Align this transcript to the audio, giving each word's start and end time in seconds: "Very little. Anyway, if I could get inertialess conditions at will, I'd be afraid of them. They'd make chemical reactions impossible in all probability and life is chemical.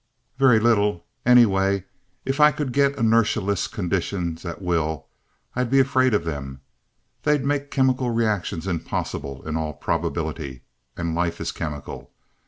"Very 0.39 0.59
little. 0.59 1.05
Anyway, 1.27 1.85
if 2.25 2.39
I 2.39 2.51
could 2.51 2.73
get 2.73 2.95
inertialess 2.97 3.67
conditions 3.67 4.43
at 4.45 4.59
will, 4.59 5.05
I'd 5.55 5.69
be 5.69 5.79
afraid 5.79 6.15
of 6.15 6.23
them. 6.25 6.61
They'd 7.21 7.45
make 7.45 7.69
chemical 7.69 8.09
reactions 8.09 8.65
impossible 8.65 9.47
in 9.47 9.55
all 9.55 9.73
probability 9.73 10.63
and 10.97 11.13
life 11.13 11.39
is 11.39 11.51
chemical. 11.51 12.09